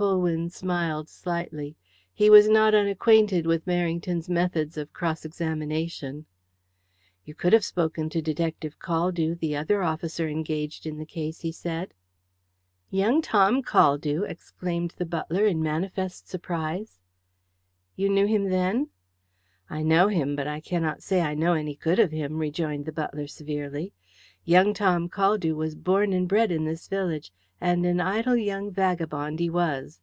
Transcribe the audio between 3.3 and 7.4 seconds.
with Merrington's methods of cross examination. "You